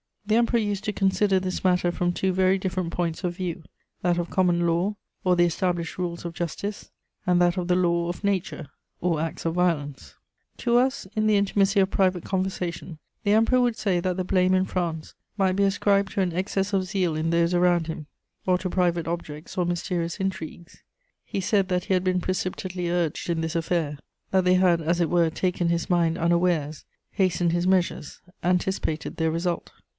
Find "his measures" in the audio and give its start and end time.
27.51-28.19